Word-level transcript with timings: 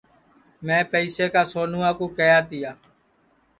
میں 0.65 0.83
پئیسے 0.91 1.25
کا 1.33 1.43
سونوا 1.51 1.91
کیہیا 1.99 2.39
تیا 2.49 2.71